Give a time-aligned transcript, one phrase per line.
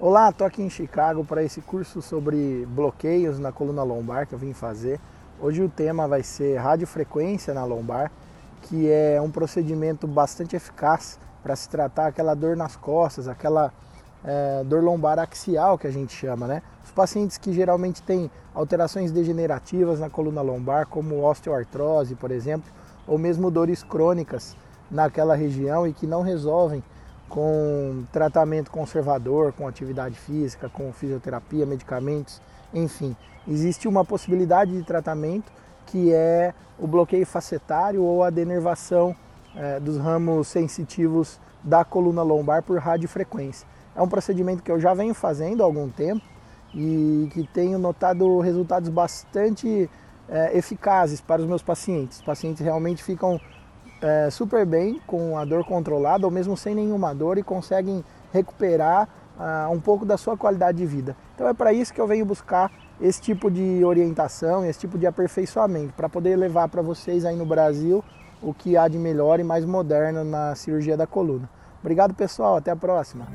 [0.00, 4.38] Olá, estou aqui em Chicago para esse curso sobre bloqueios na coluna lombar que eu
[4.38, 4.98] vim fazer.
[5.40, 8.10] Hoje o tema vai ser radiofrequência na lombar,
[8.62, 13.72] que é um procedimento bastante eficaz para se tratar aquela dor nas costas, aquela
[14.24, 16.60] é, dor lombar axial que a gente chama, né?
[16.84, 22.68] Os pacientes que geralmente têm alterações degenerativas na coluna lombar, como osteoartrose, por exemplo,
[23.06, 24.56] ou mesmo dores crônicas
[24.90, 26.82] naquela região e que não resolvem
[27.28, 32.40] com tratamento conservador, com atividade física, com fisioterapia, medicamentos,
[32.72, 33.16] enfim.
[33.46, 35.52] Existe uma possibilidade de tratamento
[35.86, 39.14] que é o bloqueio facetário ou a denervação
[39.54, 43.66] é, dos ramos sensitivos da coluna lombar por radiofrequência.
[43.94, 46.24] É um procedimento que eu já venho fazendo há algum tempo
[46.74, 49.88] e que tenho notado resultados bastante
[50.28, 52.18] é, eficazes para os meus pacientes.
[52.18, 53.40] Os pacientes realmente ficam
[54.04, 59.08] é, super bem com a dor controlada ou mesmo sem nenhuma dor e conseguem recuperar
[59.38, 61.16] uh, um pouco da sua qualidade de vida.
[61.34, 62.70] Então é para isso que eu venho buscar
[63.00, 67.46] esse tipo de orientação, esse tipo de aperfeiçoamento, para poder levar para vocês aí no
[67.46, 68.04] Brasil
[68.42, 71.48] o que há de melhor e mais moderno na cirurgia da coluna.
[71.80, 73.26] Obrigado pessoal, até a próxima.